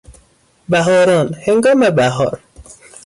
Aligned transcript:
بهاران، 0.69 1.35
هنگام 1.45 1.89
بهار 1.89 2.39